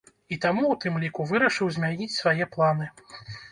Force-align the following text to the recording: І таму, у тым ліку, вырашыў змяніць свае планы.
І 0.35 0.37
таму, 0.45 0.63
у 0.69 0.77
тым 0.85 0.97
ліку, 1.03 1.27
вырашыў 1.33 1.71
змяніць 1.77 2.17
свае 2.19 2.51
планы. 2.59 2.91